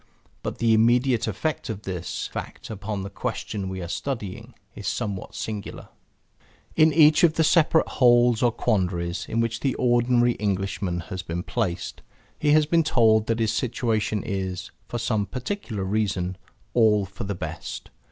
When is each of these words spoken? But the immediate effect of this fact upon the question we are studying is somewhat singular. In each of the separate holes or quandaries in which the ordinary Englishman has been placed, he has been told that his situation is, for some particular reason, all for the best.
But 0.41 0.57
the 0.57 0.73
immediate 0.73 1.27
effect 1.27 1.69
of 1.69 1.83
this 1.83 2.25
fact 2.33 2.71
upon 2.71 3.03
the 3.03 3.09
question 3.11 3.69
we 3.69 3.83
are 3.83 3.87
studying 3.87 4.55
is 4.73 4.87
somewhat 4.87 5.35
singular. 5.35 5.89
In 6.75 6.91
each 6.91 7.23
of 7.23 7.35
the 7.35 7.43
separate 7.43 7.87
holes 7.87 8.41
or 8.41 8.51
quandaries 8.51 9.27
in 9.29 9.41
which 9.41 9.59
the 9.59 9.75
ordinary 9.75 10.31
Englishman 10.41 11.01
has 11.11 11.21
been 11.21 11.43
placed, 11.43 12.01
he 12.39 12.49
has 12.53 12.65
been 12.65 12.81
told 12.83 13.27
that 13.27 13.37
his 13.37 13.53
situation 13.53 14.23
is, 14.25 14.71
for 14.87 14.97
some 14.97 15.27
particular 15.27 15.83
reason, 15.83 16.35
all 16.73 17.05
for 17.05 17.23
the 17.25 17.35
best. 17.35 17.91